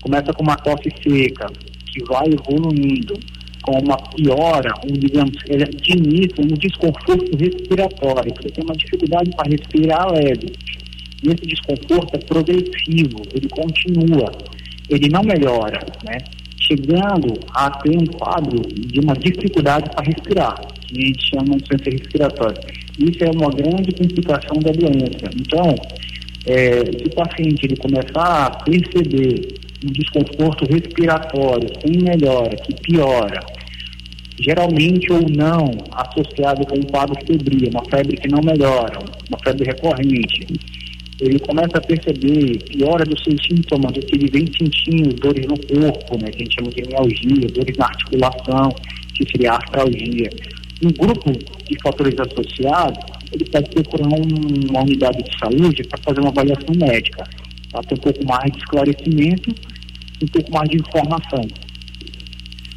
começa 0.00 0.32
com 0.32 0.44
uma 0.44 0.54
tosse 0.56 0.88
seca, 1.02 1.46
que 1.86 2.04
vai 2.04 2.26
evoluindo, 2.28 3.18
com 3.62 3.80
uma 3.80 3.96
piora, 3.96 4.72
um, 4.84 4.92
digamos, 4.92 5.32
de 5.32 5.92
início, 5.92 6.36
um 6.38 6.54
desconforto 6.54 7.36
respiratório, 7.36 8.32
você 8.36 8.48
tem 8.50 8.62
uma 8.62 8.76
dificuldade 8.76 9.30
para 9.34 9.50
respirar 9.50 10.12
leve. 10.12 10.52
E 11.22 11.28
esse 11.28 11.46
desconforto 11.46 12.14
é 12.14 12.18
progressivo, 12.18 13.22
ele 13.34 13.48
continua, 13.48 14.30
ele 14.88 15.08
não 15.08 15.22
melhora, 15.22 15.80
né? 16.04 16.18
Chegando 16.60 17.40
a 17.54 17.70
ter 17.70 17.96
um 17.96 18.06
quadro 18.06 18.60
de 18.62 19.00
uma 19.00 19.14
dificuldade 19.14 19.90
para 19.90 20.04
respirar, 20.04 20.54
que 20.86 21.02
a 21.02 21.06
gente 21.06 21.30
chama 21.30 21.56
de 21.56 21.64
doença 21.64 21.90
respiratória. 21.90 22.60
Isso 22.98 23.24
é 23.24 23.30
uma 23.30 23.50
grande 23.50 23.90
complicação 23.92 24.58
da 24.60 24.70
doença. 24.70 25.30
Então, 25.34 25.74
é, 26.46 26.84
se 26.84 27.06
o 27.06 27.14
paciente 27.14 27.64
ele 27.64 27.76
começar 27.76 28.46
a 28.46 28.50
perceber 28.64 29.48
um 29.84 29.92
desconforto 29.92 30.64
respiratório 30.70 31.68
sem 31.80 32.02
melhora, 32.02 32.56
que 32.56 32.74
piora, 32.82 33.40
geralmente 34.40 35.12
ou 35.12 35.22
não 35.30 35.70
associado 35.92 36.66
com 36.66 36.78
um 36.78 36.82
quadro 36.82 37.14
febril, 37.26 37.70
uma 37.70 37.84
febre 37.90 38.16
que 38.16 38.28
não 38.28 38.40
melhora, 38.42 38.98
uma 39.28 39.38
febre 39.42 39.64
recorrente, 39.66 40.46
ele 41.20 41.38
começa 41.38 41.78
a 41.78 41.80
perceber 41.80 42.58
piora 42.64 43.04
dos 43.04 43.22
seus 43.22 43.40
sintomas, 43.46 43.92
do 43.92 44.00
que 44.00 44.16
ele 44.16 44.30
vem 44.30 44.46
sentindo, 44.46 45.14
dores 45.14 45.46
no 45.46 45.56
corpo, 45.56 46.18
né, 46.20 46.30
que 46.30 46.42
a 46.42 46.44
gente 46.44 46.54
chama 46.56 46.70
de 46.70 46.82
mialgia, 46.88 47.48
dores 47.54 47.76
na 47.78 47.86
articulação, 47.86 48.68
que 49.14 49.30
seria 49.30 49.52
a 49.52 49.54
artralgia. 49.54 50.28
Um 50.84 50.90
grupo 50.90 51.30
de 51.32 51.78
fatores 51.82 52.14
associados 52.18 53.13
ele 53.34 53.44
pode 53.46 53.70
procurar 53.70 54.08
um, 54.08 54.70
uma 54.70 54.82
unidade 54.82 55.18
de 55.22 55.38
saúde 55.38 55.82
para 55.84 55.98
fazer 56.02 56.20
uma 56.20 56.30
avaliação 56.30 56.74
médica, 56.76 57.28
para 57.70 57.82
ter 57.82 57.94
um 57.94 57.98
pouco 57.98 58.26
mais 58.26 58.52
de 58.52 58.58
esclarecimento 58.58 59.50
e 60.20 60.24
um 60.24 60.28
pouco 60.28 60.52
mais 60.52 60.68
de 60.68 60.76
informação. 60.76 61.48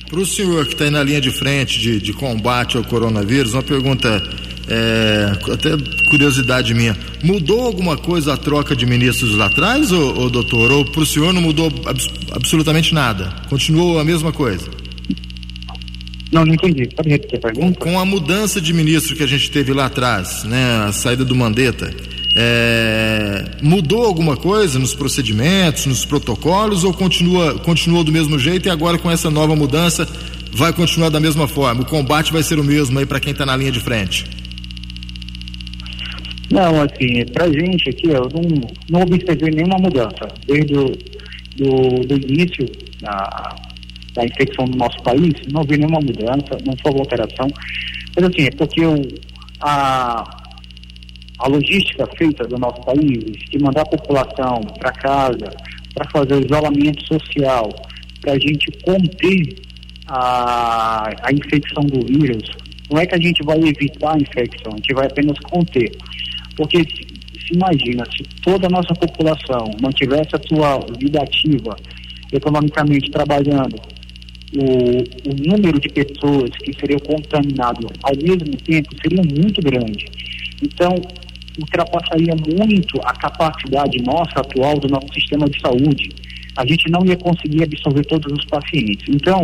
Para 0.10 0.20
o 0.20 0.26
senhor 0.26 0.66
que 0.66 0.74
está 0.74 0.86
aí 0.86 0.90
na 0.90 1.04
linha 1.04 1.22
de 1.22 1.30
frente 1.30 1.80
de, 1.80 2.00
de 2.00 2.14
combate 2.14 2.78
ao 2.78 2.84
coronavírus, 2.84 3.54
uma 3.54 3.62
pergunta, 3.62 4.24
é, 4.70 5.32
até 5.54 5.72
curiosidade 6.10 6.74
minha, 6.74 6.98
mudou 7.24 7.62
alguma 7.62 7.98
coisa 7.98 8.34
a 8.34 8.38
troca 8.38 8.76
de 8.76 8.86
ministros 8.86 9.36
lá 9.36 9.48
atrás, 9.48 9.92
ou, 9.92 10.18
ou 10.18 10.30
doutor? 10.30 10.72
Ou 10.72 10.86
para 10.86 11.02
o 11.02 11.06
senhor 11.06 11.34
não 11.34 11.42
mudou 11.42 11.72
abs 11.86 12.08
absolutamente 12.32 12.94
nada? 12.94 13.36
Continuou 13.50 14.00
a 14.00 14.04
mesma 14.06 14.32
coisa? 14.32 14.87
Não, 16.32 16.46
não 16.46 16.54
entendi. 16.54 16.88
Pode 16.96 17.10
repetir 17.10 17.38
a 17.38 17.42
pergunta? 17.42 17.80
Com 17.80 18.00
a 18.00 18.06
mudança 18.06 18.60
de 18.60 18.74
ministro 18.74 19.16
que 19.16 19.24
a 19.24 19.28
gente 19.28 19.50
teve 19.50 19.74
lá 19.74 19.86
atrás, 19.86 20.44
né, 20.44 20.86
a 20.88 20.92
saída 20.92 21.24
do 21.24 21.36
Mandetta, 21.36 21.94
é, 22.36 23.46
mudou 23.62 24.04
alguma 24.06 24.36
coisa 24.36 24.78
nos 24.78 24.94
procedimentos, 24.94 25.86
nos 25.86 26.06
protocolos 26.06 26.84
ou 26.84 26.94
continua, 26.94 27.58
continuou 27.60 28.04
do 28.04 28.12
mesmo 28.12 28.38
jeito 28.38 28.68
e 28.68 28.70
agora 28.70 28.98
com 28.98 29.10
essa 29.10 29.30
nova 29.32 29.56
mudança 29.56 30.08
vai 30.52 30.74
continuar 30.74 31.10
da 31.10 31.20
mesma 31.20 31.48
forma? 31.48 31.82
O 31.82 31.86
combate 31.86 32.32
vai 32.32 32.44
ser 32.44 32.60
o 32.60 32.64
mesmo 32.64 33.00
aí 33.00 33.06
para 33.06 33.20
quem 33.20 33.32
está 33.32 33.46
na 33.46 33.56
linha 33.56 33.72
de 33.72 33.80
frente? 33.80 34.26
Não, 36.52 36.82
assim, 36.82 37.26
pra 37.34 37.48
gente 37.48 37.90
aqui, 37.90 38.08
eu 38.08 38.30
não, 38.34 38.62
não 38.90 39.02
observei 39.02 39.52
nenhuma 39.52 39.78
mudança. 39.78 40.28
Desde 40.46 40.78
o 40.78 40.86
do, 41.58 42.08
do 42.08 42.16
início 42.16 42.66
da, 43.02 43.56
da 44.18 44.26
infecção 44.26 44.66
no 44.66 44.76
nosso 44.76 45.02
país, 45.04 45.32
não 45.54 45.62
vi 45.64 45.78
nenhuma 45.78 46.00
mudança, 46.00 46.58
não 46.66 46.76
foi 46.82 47.00
alteração. 47.00 47.48
Mas 48.16 48.26
assim, 48.26 48.48
é 48.48 48.52
porque 48.52 48.84
o, 48.84 48.96
a, 49.62 50.24
a 51.40 51.48
logística 51.48 52.08
feita 52.18 52.44
do 52.46 52.58
nosso 52.58 52.82
país, 52.82 53.24
de 53.52 53.60
mandar 53.60 53.84
a 53.84 53.86
população 53.86 54.62
para 54.80 54.92
casa, 54.94 55.56
para 55.94 56.10
fazer 56.10 56.34
o 56.34 56.46
isolamento 56.46 57.06
social, 57.06 57.70
para 58.22 58.34
a 58.34 58.40
gente 58.40 58.72
conter 58.84 59.56
a, 60.08 61.10
a 61.22 61.32
infecção 61.32 61.84
do 61.84 62.06
vírus, 62.08 62.50
não 62.90 63.00
é 63.00 63.06
que 63.06 63.16
a 63.16 63.22
gente 63.22 63.44
vai 63.44 63.58
evitar 63.60 64.16
a 64.16 64.18
infecção, 64.18 64.74
a 64.74 64.78
gente 64.78 64.94
vai 64.94 65.06
apenas 65.06 65.38
conter. 65.40 65.92
Porque 66.56 66.80
se 66.80 67.54
imagina, 67.54 68.04
se 68.16 68.24
toda 68.42 68.66
a 68.66 68.70
nossa 68.70 68.94
população 68.96 69.70
mantivesse 69.80 70.30
a 70.34 70.48
sua 70.48 70.80
vida 71.00 71.22
ativa, 71.22 71.76
economicamente 72.32 73.12
trabalhando, 73.12 73.80
o, 74.54 75.30
o 75.30 75.50
número 75.50 75.80
de 75.80 75.89
pessoas 75.89 76.50
que 76.63 76.74
seriam 76.80 77.00
contaminadas 77.00 77.92
ao 78.04 78.16
mesmo 78.16 78.56
tempo 78.63 78.89
seria 79.01 79.22
muito 79.24 79.62
grande. 79.62 80.06
Então, 80.62 80.96
ultrapassaria 81.60 82.36
muito 82.36 83.00
a 83.04 83.13
capacidade 83.13 83.98
nossa 84.04 84.39
atual 84.39 84.80
do 84.80 84.88
nosso 84.88 85.13
sistema 85.13 85.50
de 85.50 85.60
saúde. 85.60 86.10
A 86.56 86.66
gente 86.66 86.89
não 86.89 87.06
ia 87.06 87.18
conseguir 87.18 87.63
absorver 87.63 88.06
todos 88.06 88.32
os 88.32 88.46
pacientes. 88.46 89.06
Então, 89.10 89.44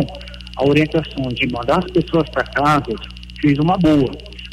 a 0.56 0.64
orientação 0.64 1.28
de 1.34 1.46
mandar 1.52 1.78
as 1.78 1.90
pessoas 1.90 2.28
para 2.30 2.44
casa 2.44 2.94
fez 3.40 3.58
uma 3.58 3.76
boa, 3.76 4.10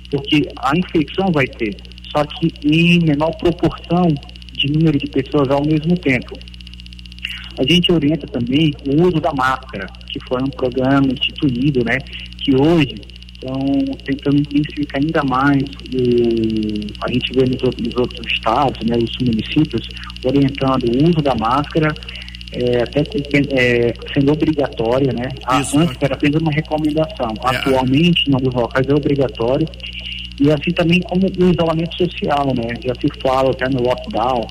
porque 0.09 0.47
a 0.57 0.71
infecção 0.77 1.31
vai 1.31 1.45
ter, 1.45 1.75
só 2.11 2.23
que 2.25 2.51
em 2.65 2.99
menor 3.05 3.31
proporção 3.37 4.07
de 4.53 4.71
número 4.73 4.97
de 4.97 5.07
pessoas 5.07 5.49
ao 5.49 5.65
mesmo 5.65 5.95
tempo. 5.97 6.37
A 7.57 7.63
gente 7.63 7.91
orienta 7.91 8.25
também 8.27 8.73
o 8.87 9.03
uso 9.03 9.19
da 9.19 9.31
máscara, 9.33 9.87
que 10.11 10.19
foi 10.27 10.41
um 10.41 10.49
programa 10.49 11.07
instituído, 11.07 11.83
né, 11.85 11.97
que 12.43 12.55
hoje 12.55 12.95
estão 13.33 13.59
tentando 14.05 14.37
intensificar 14.37 15.01
ainda 15.01 15.23
mais 15.23 15.63
o, 15.63 17.03
a 17.03 17.11
gente 17.11 17.33
vê 17.33 17.45
nos 17.45 17.63
outros, 17.63 17.87
nos 17.87 17.95
outros 17.95 18.31
estados, 18.31 18.87
né, 18.87 18.97
os 18.97 19.17
municípios, 19.25 19.87
orientando 20.23 20.83
o 20.85 21.09
uso 21.09 21.21
da 21.21 21.33
máscara, 21.35 21.93
é, 22.53 22.83
até 22.83 22.99
é, 22.99 23.93
sendo 24.13 24.33
obrigatória, 24.33 25.11
né? 25.13 25.29
Isso, 25.61 25.79
Antes 25.79 25.97
era 26.01 26.15
apenas 26.15 26.41
uma 26.41 26.51
recomendação. 26.51 27.33
É. 27.45 27.55
Atualmente, 27.55 28.29
em 28.29 28.33
alguns 28.33 28.53
locais 28.53 28.85
é 28.87 28.93
obrigatório. 28.93 29.67
E 30.39 30.51
assim 30.51 30.71
também 30.71 30.99
como 31.01 31.27
o 31.27 31.49
isolamento 31.49 31.95
social, 31.95 32.53
né? 32.55 32.73
Já 32.83 32.93
se 32.95 33.07
fala 33.21 33.51
até 33.51 33.69
no 33.69 33.81
lockdown, 33.81 34.47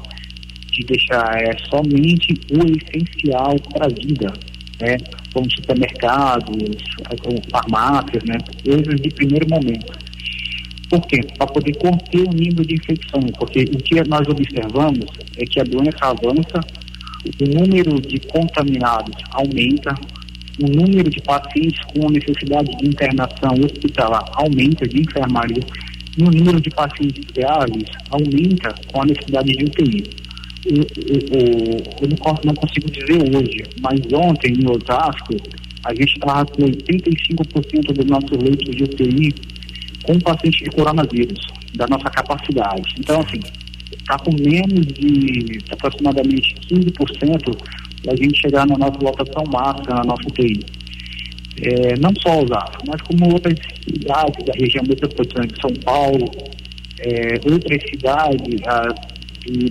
de 0.73 0.87
deixar 0.87 1.43
é, 1.43 1.57
somente 1.69 2.33
o 2.53 2.63
essencial 2.65 3.57
para 3.73 3.87
a 3.87 3.89
vida, 3.89 4.33
né? 4.81 4.97
Como 5.33 5.51
supermercados, 5.51 6.77
como 7.23 7.41
farmácias, 7.51 8.23
né? 8.25 8.37
coisas 8.65 9.01
de 9.01 9.09
primeiro 9.11 9.49
momento. 9.49 9.93
Por 10.89 11.07
quê? 11.07 11.21
Para 11.39 11.47
poder 11.47 11.77
conter 11.77 12.29
o 12.29 12.33
nível 12.33 12.65
de 12.65 12.75
infecção, 12.75 13.21
porque 13.39 13.63
o 13.63 13.79
que 13.79 14.09
nós 14.09 14.27
observamos 14.29 15.07
é 15.37 15.45
que 15.45 15.61
a 15.61 15.65
doença 15.65 15.99
avança, 16.03 16.61
o 17.25 17.61
número 17.61 18.01
de 18.01 18.19
contaminados 18.27 19.15
aumenta, 19.31 19.95
o 20.61 20.67
número 20.67 21.09
de 21.09 21.21
pacientes 21.23 21.79
com 21.95 22.11
necessidade 22.11 22.77
de 22.77 22.89
internação 22.89 23.53
hospitalar 23.65 24.25
aumenta, 24.33 24.87
de 24.87 25.01
enfermaria, 25.01 25.63
e 26.19 26.23
o 26.23 26.31
número 26.31 26.61
de 26.61 26.71
pacientes 26.71 27.25
graves 27.33 27.89
aumenta 28.11 28.75
com 28.93 29.03
a 29.03 29.07
necessidade 29.07 29.53
de 29.53 29.65
UTI 29.65 30.20
eu, 30.67 30.77
eu, 30.77 31.79
eu 32.03 32.09
não, 32.45 32.55
consigo 32.55 32.91
dizer 32.91 33.37
hoje, 33.37 33.65
mas 33.81 34.01
ontem 34.13 34.53
em 34.53 34.71
Osasco, 34.71 35.37
a 35.85 35.95
gente 35.95 36.13
estava 36.15 36.45
com 36.45 36.63
85% 36.63 37.93
dos 37.95 38.07
nossos 38.07 38.37
leitos 38.43 38.77
de 38.77 38.85
UTI 38.85 39.35
com 40.05 40.19
pacientes 40.21 40.61
de 40.61 40.71
coronavírus, 40.71 41.39
da 41.75 41.87
nossa 41.89 42.11
capacidade. 42.11 42.95
Então, 42.99 43.21
assim, 43.21 43.41
está 43.93 44.19
com 44.19 44.33
menos 44.33 44.87
de 44.87 45.59
aproximadamente 45.71 46.55
15% 46.69 47.57
para 48.03 48.13
a 48.13 48.17
gente 48.17 48.41
chegar 48.41 48.67
na 48.67 48.77
nossa 48.77 48.99
lotação 49.03 49.45
máxima, 49.53 49.97
na 49.97 50.05
nossa 50.05 50.23
UTI. 50.29 50.61
É, 51.63 51.99
não 51.99 52.11
só 52.21 52.43
Osasco, 52.43 52.83
mas 52.87 53.01
como 53.03 53.33
outras 53.33 53.55
cidades 53.85 54.45
da 54.47 54.53
região 54.59 54.85
metropolitana 54.89 55.47
de 55.47 55.61
São 55.61 55.71
Paulo, 55.85 56.31
é, 57.01 57.35
outras 57.51 57.83
cidades, 57.91 58.61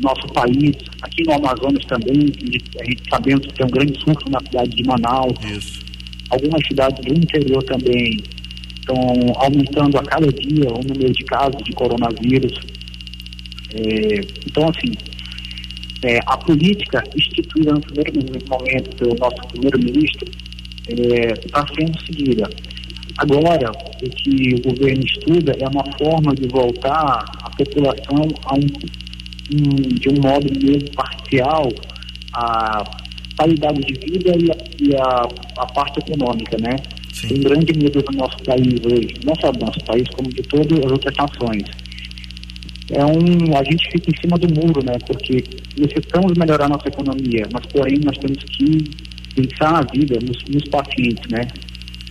nosso 0.01 0.27
país, 0.33 0.75
aqui 1.01 1.23
no 1.25 1.33
Amazonas 1.33 1.85
também, 1.85 2.31
a 2.79 2.85
gente 2.85 3.09
sabemos 3.09 3.45
que 3.47 3.53
tem 3.53 3.65
um 3.65 3.69
grande 3.69 3.99
surto 4.01 4.31
na 4.31 4.39
cidade 4.39 4.69
de 4.69 4.83
Manaus. 4.83 5.38
Isso. 5.45 5.79
Algumas 6.29 6.65
cidades 6.67 7.05
do 7.05 7.13
interior 7.13 7.63
também 7.63 8.17
estão 8.79 8.97
aumentando 9.35 9.97
a 9.97 10.03
cada 10.03 10.27
dia 10.27 10.67
o 10.69 10.81
número 10.88 11.13
de 11.13 11.23
casos 11.25 11.61
de 11.63 11.71
coronavírus. 11.73 12.59
É, 13.73 14.21
então, 14.47 14.69
assim, 14.69 14.93
É, 16.01 16.17
a 16.27 16.38
política 16.38 17.03
instituída 17.13 17.73
no 17.73 17.81
primeiro 17.81 18.13
momento 18.47 18.95
pelo 18.95 19.15
nosso 19.19 19.41
primeiro-ministro 19.51 20.25
está 20.88 21.59
é, 21.59 21.75
sendo 21.75 22.05
seguida. 22.05 22.49
Agora, 23.17 23.69
o 24.01 24.09
que 24.09 24.55
o 24.55 24.61
governo 24.69 25.03
estuda 25.03 25.51
é 25.59 25.67
uma 25.67 25.83
forma 25.97 26.33
de 26.35 26.47
voltar 26.47 27.25
a 27.43 27.49
população 27.49 28.23
a 28.45 28.55
um 28.55 28.67
de 29.50 30.10
um 30.10 30.22
modo 30.22 30.48
mesmo 30.63 30.91
parcial 30.91 31.68
a 32.34 32.84
qualidade 33.38 33.79
de 33.82 33.94
vida 33.94 34.32
e 34.38 34.51
a, 34.51 34.56
e 34.79 34.96
a, 34.96 35.63
a 35.63 35.65
parte 35.68 36.00
econômica, 36.00 36.58
né? 36.60 36.75
Sim. 37.13 37.39
Um 37.39 37.41
grande 37.41 37.74
medo 37.77 38.01
do 38.01 38.18
nosso 38.18 38.38
país 38.44 38.79
hoje, 38.86 39.13
não 39.25 39.34
só 39.36 39.51
do 39.51 39.65
nosso 39.65 39.79
país, 39.86 40.08
como 40.10 40.29
de 40.29 40.44
todas 40.44 40.79
as 40.79 40.91
outras 40.91 41.15
nações. 41.18 41.63
É 42.91 43.06
um, 43.06 43.58
a 43.58 43.63
gente 43.63 43.91
fica 43.91 44.10
em 44.10 44.22
cima 44.22 44.38
do 44.38 44.48
muro, 44.53 44.84
né? 44.84 44.94
Porque 45.06 45.44
necessitamos 45.77 46.34
melhorar 46.38 46.68
nossa 46.68 46.88
economia, 46.88 47.44
mas 47.53 47.65
porém 47.68 48.00
nós 48.03 48.18
temos 48.18 48.44
que 48.44 48.84
pensar 49.36 49.74
na 49.74 49.82
vida, 49.94 50.18
nos, 50.25 50.44
nos 50.50 50.63
pacientes, 50.70 51.29
né? 51.32 51.41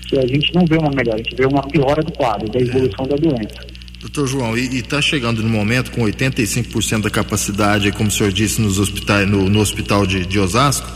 Que 0.09 0.19
a 0.19 0.27
gente 0.27 0.55
não 0.55 0.65
vê 0.65 0.79
uma 0.79 0.91
melhora, 0.91 1.17
a 1.17 1.23
gente 1.23 1.37
vê 1.37 1.47
uma 1.47 1.63
piora 1.63 2.03
do 2.03 2.13
quadro, 2.13 2.51
da 2.51 2.61
evolução 2.61 3.07
da 3.07 3.17
doença. 3.17 3.78
Doutor 4.01 4.29
João, 4.29 4.57
e 4.57 4.79
está 4.79 5.03
chegando 5.03 5.43
no 5.43 5.49
momento 5.49 5.91
com 5.91 6.03
85% 6.03 7.03
da 7.03 7.11
capacidade, 7.11 7.91
como 7.91 8.09
o 8.09 8.13
senhor 8.13 8.33
disse, 8.33 8.61
nos 8.61 8.79
hospitais, 8.79 9.29
no, 9.29 9.49
no 9.49 9.59
hospital 9.59 10.07
de, 10.07 10.25
de 10.25 10.39
Osasco, 10.39 10.87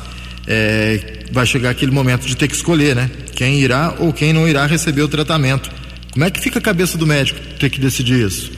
é, 0.47 1.25
vai 1.33 1.45
chegar 1.45 1.71
aquele 1.71 1.91
momento 1.91 2.27
de 2.27 2.37
ter 2.37 2.47
que 2.47 2.55
escolher, 2.55 2.95
né? 2.95 3.11
Quem 3.35 3.59
irá 3.59 3.97
ou 3.99 4.13
quem 4.13 4.33
não 4.33 4.47
irá 4.47 4.67
receber 4.67 5.03
o 5.03 5.09
tratamento. 5.09 5.69
Como 6.13 6.25
é 6.25 6.31
que 6.31 6.41
fica 6.41 6.61
a 6.61 6.63
cabeça 6.63 6.97
do 6.97 7.07
médico 7.07 7.41
ter 7.59 7.71
que 7.71 7.81
decidir 7.81 8.27
isso? 8.27 8.53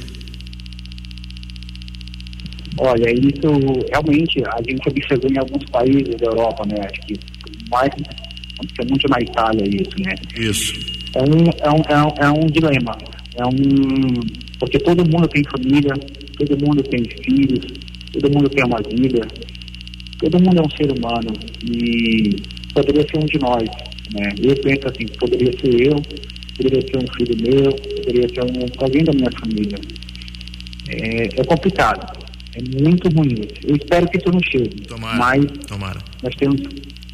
Olha, 2.77 3.11
isso 3.13 3.87
realmente 3.89 4.43
a 4.47 4.57
gente 4.69 4.89
observou 4.89 5.31
em 5.31 5.39
alguns 5.39 5.65
países 5.71 6.17
da 6.17 6.27
Europa, 6.27 6.65
né? 6.67 6.85
Acho 6.85 7.01
que 7.07 7.15
mais, 7.71 7.91
aconteceu 7.91 8.87
muito 8.91 9.09
na 9.09 9.21
Itália 9.21 9.65
isso, 9.69 9.95
né? 10.01 10.15
Isso. 10.37 10.75
É 11.15 11.23
um, 11.23 11.51
é 11.63 11.71
um, 11.71 11.83
é 11.89 12.03
um, 12.03 12.27
é 12.27 12.31
um 12.31 12.47
dilema. 12.47 12.99
É 13.37 13.47
um. 13.47 14.21
Porque 14.59 14.79
todo 14.79 15.05
mundo 15.11 15.27
tem 15.29 15.43
família, 15.45 15.93
todo 16.39 16.67
mundo 16.67 16.83
tem 16.85 17.03
filhos, 17.25 17.67
todo 18.13 18.33
mundo 18.33 18.49
tem 18.49 18.65
uma 18.65 18.79
vida, 18.89 19.27
todo 20.21 20.43
mundo 20.43 20.59
é 20.59 20.63
um 20.63 20.71
ser 20.71 20.93
humano 20.93 21.33
e 21.65 22.37
poderia 22.73 23.03
ser 23.03 23.19
um 23.19 23.27
de 23.27 23.39
nós, 23.39 23.69
né? 24.15 24.31
Eu 24.41 24.57
penso 24.57 24.87
assim, 24.87 25.07
poderia 25.19 25.53
ser 25.53 25.89
eu, 25.89 25.97
poderia 26.57 26.81
ser 26.81 26.97
um 26.97 27.15
filho 27.17 27.37
meu, 27.43 27.73
poderia 27.73 28.29
ser 28.29 28.45
um, 28.45 28.67
alguém 28.79 29.05
da 29.05 29.13
minha 29.13 29.31
família. 29.33 29.79
É, 30.89 31.41
é 31.41 31.45
complicado, 31.45 32.19
é 32.55 32.83
muito 32.83 33.09
ruim. 33.09 33.35
Eu 33.67 33.77
espero 33.77 34.09
que 34.09 34.19
isso 34.19 34.31
não 34.31 34.41
chegue, 34.43 34.83
tomara, 34.87 35.19
mas 35.19 35.45
tomara. 35.67 36.01
nós 36.23 36.35
temos 36.37 36.61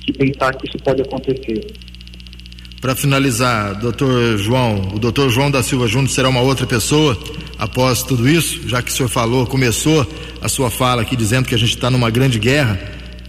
que 0.05 0.13
pensar 0.13 0.55
que 0.55 0.69
isso 0.69 0.79
pode 0.85 1.03
acontecer. 1.03 1.67
Para 2.81 2.97
finalizar, 2.97 3.79
doutor 3.79 4.39
João, 4.39 4.93
o 4.95 4.99
doutor 4.99 5.29
João 5.29 5.51
da 5.51 5.63
Silva 5.63 5.87
Júnior 5.87 6.09
será 6.09 6.31
uma 6.31 6.41
outra 6.41 6.67
pessoa 6.67 7.19
após 7.59 8.03
tudo 8.03 8.27
isso, 8.27 8.67
já 8.67 8.81
que 8.81 8.91
o 8.91 8.95
senhor 8.95 9.09
falou, 9.11 9.47
começou 9.47 10.07
a 10.41 10.49
sua 10.49 10.71
fala 10.71 11.03
aqui 11.03 11.15
dizendo 11.15 11.47
que 11.47 11.55
a 11.55 11.59
gente 11.59 11.75
está 11.75 11.91
numa 11.91 12.09
grande 12.09 12.39
guerra. 12.39 12.81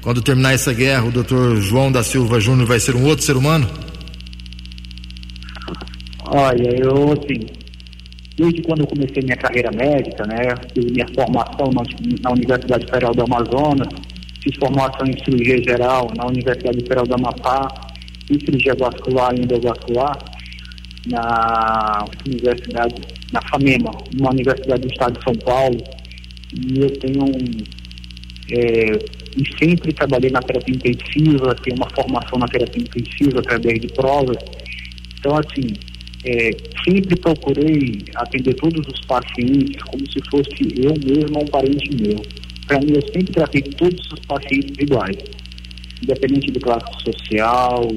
Quando 0.02 0.22
terminar 0.22 0.54
essa 0.54 0.74
guerra, 0.74 1.04
o 1.04 1.12
doutor 1.12 1.58
João 1.58 1.92
da 1.92 2.02
Silva 2.02 2.40
Júnior 2.40 2.66
vai 2.66 2.80
ser 2.80 2.96
um 2.96 3.04
outro 3.04 3.26
ser 3.26 3.36
humano? 3.36 3.68
Olha, 6.28 6.70
eu 6.82 7.12
assim, 7.12 7.46
desde 8.38 8.62
quando 8.62 8.80
eu 8.80 8.88
comecei 8.88 9.22
minha 9.22 9.36
carreira 9.36 9.70
médica, 9.76 10.26
né, 10.28 10.56
fiz 10.74 10.86
minha 10.94 11.08
formação 11.14 11.70
na, 12.24 12.32
Universidade 12.32 12.86
Federal 12.86 13.14
do 13.14 13.24
Amazonas, 13.24 13.90
fiz 14.42 14.56
formação 14.56 15.06
em 15.06 15.24
cirurgia 15.26 15.62
geral 15.62 16.08
na 16.16 16.26
Universidade 16.28 16.80
Federal 16.80 17.06
do 17.06 17.16
Amapá, 17.16 17.91
cirurgia 18.40 18.76
vascular 18.76 19.34
e 19.36 19.42
endovascular 19.42 20.18
na 21.08 22.06
Universidade, 22.28 22.96
na 23.32 23.42
FAMEMA, 23.50 23.92
uma 24.20 24.32
universidade 24.32 24.82
do 24.82 24.92
estado 24.92 25.18
de 25.18 25.24
São 25.24 25.36
Paulo, 25.36 25.78
e 26.54 26.80
eu 26.80 26.92
tenho 27.00 27.26
é, 28.52 29.22
e 29.38 29.64
sempre 29.64 29.94
trabalhei 29.94 30.30
na 30.30 30.42
terapia 30.42 30.76
intensiva, 30.76 31.56
tenho 31.64 31.78
uma 31.78 31.90
formação 31.92 32.38
na 32.38 32.48
terapia 32.48 32.84
intensiva 32.84 33.40
através 33.40 33.80
de 33.80 33.88
provas. 33.88 34.38
Então, 35.18 35.38
assim, 35.38 35.74
é, 36.26 36.52
sempre 36.84 37.16
procurei 37.16 38.04
atender 38.16 38.54
todos 38.56 38.86
os 38.88 39.06
pacientes 39.06 39.82
como 39.84 40.06
se 40.12 40.20
fosse 40.30 40.84
eu 40.84 40.94
mesmo 41.06 41.38
ou 41.38 41.44
um 41.44 41.48
parente 41.48 41.96
meu. 41.96 42.22
Para 42.68 42.80
mim, 42.80 42.94
eu 42.94 43.02
sempre 43.02 43.34
tratei 43.34 43.62
todos 43.62 44.06
os 44.12 44.20
pacientes 44.26 44.76
iguais, 44.80 45.18
independente 46.04 46.52
de 46.52 46.60
classe 46.60 46.86
social, 47.04 47.88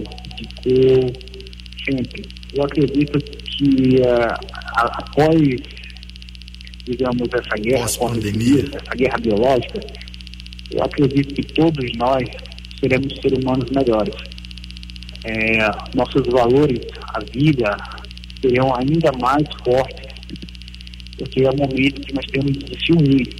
cor, 0.63 1.13
sempre. 1.85 2.23
Eu 2.55 2.65
acredito 2.65 3.19
que 3.19 4.01
uh, 4.01 4.35
após, 4.77 5.39
digamos, 6.85 7.29
essa 7.33 7.57
guerra, 7.61 7.87
pandemia, 7.99 8.65
essa 8.73 8.95
guerra 8.97 9.19
biológica, 9.19 9.81
eu 10.71 10.83
acredito 10.83 11.35
que 11.35 11.43
todos 11.55 11.85
nós 11.97 12.25
seremos 12.81 13.13
seres 13.21 13.39
humanos 13.43 13.71
melhores. 13.71 14.15
É, 15.25 15.59
nossos 15.97 16.27
valores, 16.27 16.81
a 17.15 17.21
vida, 17.33 17.77
serão 18.41 18.75
ainda 18.75 19.11
mais 19.21 19.45
fortes, 19.65 20.07
porque 21.19 21.45
é 21.45 21.51
o 21.51 21.57
momento 21.57 22.01
que 22.03 22.15
nós 22.15 22.27
temos 22.27 22.53
de 22.53 22.85
se 22.85 22.93
unir 22.93 23.35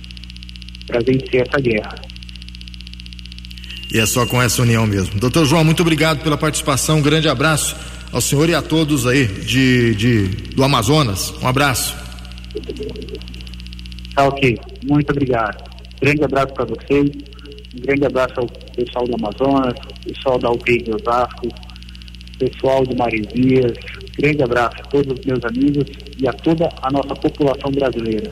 para 0.87 1.01
vencer 1.01 1.43
essa 1.47 1.61
guerra. 1.61 2.04
E 3.95 4.01
é 4.01 4.07
só 4.07 4.27
com 4.27 4.43
essa 4.43 4.61
união 4.61 4.87
mesmo. 4.87 5.21
Doutor 5.21 5.47
João, 5.47 5.65
muito 5.65 5.81
obrigado 5.81 6.23
pela 6.23 6.37
participação. 6.37 6.99
Um 6.99 7.03
grande 7.03 7.29
abraço 7.29 7.77
ao 8.13 8.21
senhor 8.21 8.49
e 8.49 8.55
a 8.55 8.61
todos 8.61 9.07
aí 9.07 9.27
de, 9.27 9.95
de 9.95 10.27
do 10.55 10.65
Amazonas. 10.65 11.33
Um 11.41 11.47
abraço. 11.47 11.97
Tá 14.15 14.25
ok. 14.27 14.59
Muito 14.87 15.11
obrigado. 15.11 15.63
Grande 16.01 16.25
abraço 16.25 16.53
para 16.55 16.65
vocês. 16.65 17.09
Um 17.75 17.81
grande 17.81 18.05
abraço 18.05 18.35
ao 18.37 18.47
pessoal 18.75 19.07
do 19.07 19.15
Amazonas, 19.15 19.75
pessoal 20.05 20.39
da 20.39 20.51
UTI 20.51 20.83
de 20.83 20.91
Osasco, 20.91 21.49
pessoal 22.39 22.85
de 22.85 22.97
Maresias, 22.97 23.79
Grande 24.19 24.45
abraço 24.45 24.77
a 24.81 24.85
todos 24.85 25.19
os 25.19 25.25
meus 25.27 25.45
amigos 25.45 25.85
e 26.19 26.29
a 26.29 26.33
toda 26.33 26.69
a 26.83 26.91
nossa 26.91 27.15
população 27.17 27.71
brasileira. 27.73 28.31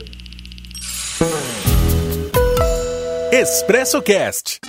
Expresso 3.35 3.99
Cast. 3.99 4.59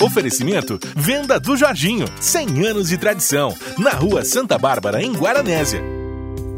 Oferecimento 0.00 0.80
Venda 0.96 1.38
do 1.38 1.54
Jorginho, 1.54 2.06
100 2.18 2.66
anos 2.66 2.88
de 2.88 2.96
tradição, 2.96 3.54
na 3.76 3.90
Rua 3.90 4.24
Santa 4.24 4.56
Bárbara, 4.56 5.02
em 5.02 5.12
Guaranésia. 5.12 5.82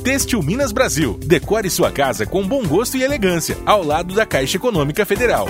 Têxtil 0.04 0.40
Minas 0.40 0.70
Brasil, 0.70 1.18
decore 1.20 1.68
sua 1.68 1.90
casa 1.90 2.24
com 2.24 2.46
bom 2.46 2.64
gosto 2.64 2.96
e 2.96 3.02
elegância, 3.02 3.58
ao 3.66 3.82
lado 3.82 4.14
da 4.14 4.24
Caixa 4.24 4.56
Econômica 4.56 5.04
Federal. 5.04 5.48